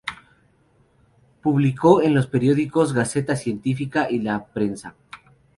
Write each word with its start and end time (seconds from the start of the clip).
Publicó 1.43 2.01
en 2.01 2.15
los 2.15 2.25
periódicos 2.25 2.91
"Gaceta 2.93 3.35
científica" 3.35 4.09
y 4.09 4.17
"La 4.17 4.45
Prensa". 4.47 4.95